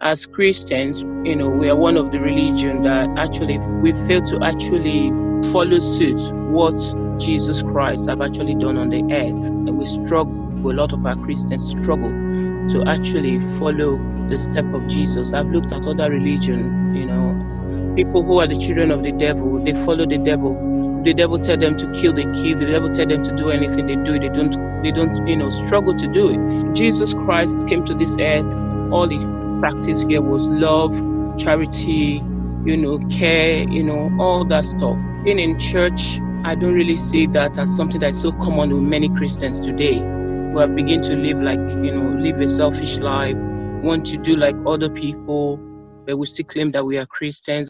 as 0.00 0.26
Christians, 0.26 1.02
you 1.02 1.36
know, 1.36 1.50
we 1.50 1.68
are 1.68 1.76
one 1.76 1.96
of 1.96 2.10
the 2.10 2.20
religion 2.20 2.84
that 2.84 3.08
actually 3.18 3.58
we 3.58 3.92
fail 4.06 4.22
to 4.22 4.42
actually 4.42 5.10
follow 5.50 5.78
suit 5.78 6.20
what 6.50 6.78
Jesus 7.18 7.62
Christ 7.62 8.08
have 8.08 8.22
actually 8.22 8.54
done 8.54 8.78
on 8.78 8.88
the 8.88 9.02
earth. 9.12 9.48
And 9.48 9.76
we 9.76 9.84
struggle, 9.84 10.34
a 10.70 10.72
lot 10.72 10.92
of 10.92 11.04
our 11.04 11.16
Christians 11.16 11.70
struggle 11.70 12.10
to 12.68 12.84
actually 12.86 13.40
follow 13.58 13.98
the 14.28 14.38
step 14.38 14.64
of 14.72 14.86
Jesus. 14.86 15.32
I've 15.32 15.48
looked 15.48 15.72
at 15.72 15.86
other 15.86 16.10
religion, 16.10 16.94
you 16.94 17.06
know, 17.06 17.94
people 17.94 18.22
who 18.22 18.40
are 18.40 18.46
the 18.46 18.56
children 18.56 18.90
of 18.90 19.02
the 19.02 19.12
devil, 19.12 19.62
they 19.62 19.74
follow 19.74 20.06
the 20.06 20.18
devil. 20.18 20.68
The 21.04 21.14
devil 21.14 21.38
tell 21.38 21.56
them 21.56 21.76
to 21.78 21.90
kill, 21.92 22.12
they 22.12 22.24
kill. 22.24 22.58
The 22.58 22.66
devil 22.66 22.94
tell 22.94 23.06
them 23.06 23.22
to 23.22 23.34
do 23.34 23.50
anything, 23.50 23.86
they 23.86 23.96
do. 23.96 24.18
They 24.18 24.28
don't, 24.28 24.82
they 24.82 24.90
don't, 24.90 25.26
you 25.26 25.36
know, 25.36 25.50
struggle 25.50 25.94
to 25.96 26.06
do 26.06 26.28
it. 26.30 26.74
Jesus 26.74 27.14
Christ 27.14 27.68
came 27.68 27.84
to 27.86 27.94
this 27.94 28.16
earth. 28.20 28.54
All 28.92 29.08
he 29.08 29.18
practiced 29.60 30.08
here 30.08 30.22
was 30.22 30.48
love, 30.48 30.92
charity, 31.38 32.22
you 32.64 32.76
know, 32.76 32.98
care, 33.08 33.68
you 33.68 33.84
know, 33.84 34.10
all 34.18 34.44
that 34.46 34.64
stuff. 34.64 35.00
Being 35.24 35.38
in 35.38 35.58
church, 35.58 36.18
I 36.44 36.54
don't 36.54 36.74
really 36.74 36.96
see 36.96 37.26
that 37.26 37.58
as 37.58 37.74
something 37.76 38.00
that's 38.00 38.20
so 38.20 38.32
common 38.32 38.72
with 38.72 38.82
many 38.82 39.08
Christians 39.10 39.60
today. 39.60 40.00
We 40.00 40.62
are 40.62 40.68
beginning 40.68 41.02
to 41.02 41.16
live 41.16 41.40
like, 41.40 41.60
you 41.60 41.94
know, 41.94 42.18
live 42.18 42.40
a 42.40 42.48
selfish 42.48 42.98
life, 42.98 43.36
want 43.36 44.06
to 44.06 44.16
do 44.16 44.36
like 44.36 44.56
other 44.66 44.88
people, 44.90 45.58
but 46.06 46.16
we 46.16 46.26
still 46.26 46.46
claim 46.46 46.72
that 46.72 46.84
we 46.84 46.98
are 46.98 47.06
Christians. 47.06 47.68